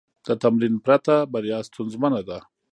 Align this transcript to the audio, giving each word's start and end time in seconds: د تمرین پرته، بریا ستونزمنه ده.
د 0.25 0.27
تمرین 0.43 0.75
پرته، 0.85 1.15
بریا 1.31 1.59
ستونزمنه 1.69 2.21
ده. 2.27 2.37